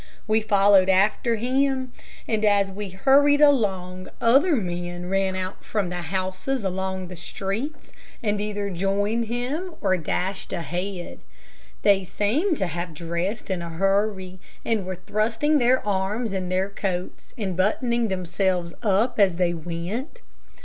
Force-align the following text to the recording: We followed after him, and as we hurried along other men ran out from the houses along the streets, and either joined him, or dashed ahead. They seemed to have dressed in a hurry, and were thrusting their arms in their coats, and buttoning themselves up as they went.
We 0.25 0.41
followed 0.41 0.89
after 0.89 1.35
him, 1.35 1.91
and 2.27 2.43
as 2.43 2.71
we 2.71 2.89
hurried 2.89 3.39
along 3.39 4.07
other 4.19 4.55
men 4.55 5.05
ran 5.11 5.35
out 5.35 5.63
from 5.63 5.89
the 5.89 6.01
houses 6.01 6.63
along 6.63 7.07
the 7.07 7.15
streets, 7.15 7.93
and 8.23 8.41
either 8.41 8.71
joined 8.71 9.25
him, 9.25 9.75
or 9.79 9.97
dashed 9.97 10.53
ahead. 10.53 11.19
They 11.83 12.03
seemed 12.03 12.57
to 12.57 12.65
have 12.65 12.95
dressed 12.95 13.51
in 13.51 13.61
a 13.61 13.69
hurry, 13.69 14.39
and 14.65 14.87
were 14.87 14.95
thrusting 14.95 15.59
their 15.59 15.87
arms 15.87 16.33
in 16.33 16.49
their 16.49 16.69
coats, 16.71 17.35
and 17.37 17.55
buttoning 17.55 18.07
themselves 18.07 18.73
up 18.81 19.19
as 19.19 19.35
they 19.35 19.53
went. 19.53 20.23